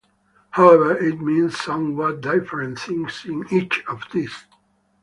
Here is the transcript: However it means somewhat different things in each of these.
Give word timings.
However 0.49 0.97
it 0.97 1.21
means 1.21 1.55
somewhat 1.59 2.21
different 2.21 2.79
things 2.79 3.23
in 3.23 3.45
each 3.51 3.83
of 3.87 4.01
these. 4.11 4.45